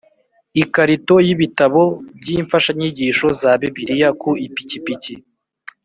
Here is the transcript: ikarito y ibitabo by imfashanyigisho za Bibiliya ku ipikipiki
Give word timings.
ikarito 0.63 1.15
y 1.27 1.29
ibitabo 1.35 1.81
by 2.19 2.27
imfashanyigisho 2.37 3.27
za 3.41 3.51
Bibiliya 3.59 4.09
ku 4.21 4.29
ipikipiki 4.45 5.13